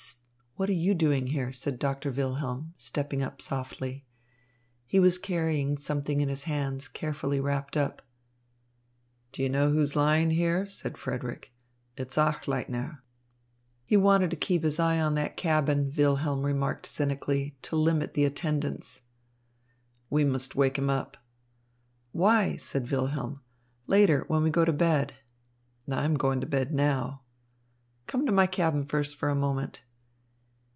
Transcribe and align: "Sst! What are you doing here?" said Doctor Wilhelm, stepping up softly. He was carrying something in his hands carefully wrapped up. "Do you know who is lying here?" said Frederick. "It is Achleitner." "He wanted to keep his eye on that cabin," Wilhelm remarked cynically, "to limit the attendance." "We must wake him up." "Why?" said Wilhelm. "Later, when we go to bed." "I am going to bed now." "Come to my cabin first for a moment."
"Sst! 0.01 0.67
What 0.67 0.69
are 0.69 0.73
you 0.79 0.93
doing 0.93 1.27
here?" 1.27 1.51
said 1.53 1.79
Doctor 1.79 2.11
Wilhelm, 2.11 2.73
stepping 2.75 3.23
up 3.23 3.41
softly. 3.41 4.05
He 4.85 4.99
was 4.99 5.17
carrying 5.17 5.75
something 5.77 6.19
in 6.19 6.27
his 6.29 6.43
hands 6.43 6.87
carefully 6.89 7.39
wrapped 7.39 7.75
up. 7.77 8.01
"Do 9.31 9.41
you 9.41 9.49
know 9.49 9.71
who 9.71 9.79
is 9.79 9.95
lying 9.95 10.29
here?" 10.31 10.65
said 10.67 10.97
Frederick. 10.99 11.53
"It 11.97 12.09
is 12.11 12.15
Achleitner." 12.17 12.99
"He 13.85 13.95
wanted 13.97 14.29
to 14.31 14.35
keep 14.35 14.61
his 14.63 14.77
eye 14.79 14.99
on 14.99 15.15
that 15.15 15.35
cabin," 15.37 15.91
Wilhelm 15.97 16.43
remarked 16.45 16.85
cynically, 16.85 17.55
"to 17.63 17.75
limit 17.77 18.13
the 18.13 18.25
attendance." 18.25 19.01
"We 20.11 20.25
must 20.25 20.53
wake 20.55 20.77
him 20.77 20.89
up." 20.91 21.15
"Why?" 22.11 22.57
said 22.57 22.91
Wilhelm. 22.91 23.39
"Later, 23.87 24.25
when 24.27 24.43
we 24.43 24.49
go 24.51 24.65
to 24.65 24.73
bed." 24.73 25.13
"I 25.89 26.03
am 26.03 26.13
going 26.15 26.39
to 26.41 26.45
bed 26.45 26.71
now." 26.73 27.21
"Come 28.05 28.25
to 28.27 28.31
my 28.33 28.45
cabin 28.47 28.85
first 28.85 29.15
for 29.15 29.29
a 29.29 29.33
moment." 29.35 29.81